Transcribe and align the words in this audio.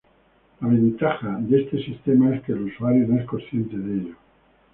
La 0.61 0.67
ventaja 0.67 1.37
de 1.41 1.61
este 1.61 1.77
sistema 1.83 2.35
es 2.35 2.41
que 2.41 2.53
el 2.53 2.63
usuario 2.63 3.05
no 3.07 3.19
es 3.19 3.27
consciente 3.27 3.77
de 3.77 3.93
ello. 3.99 4.15